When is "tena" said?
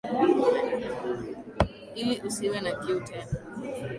3.05-3.31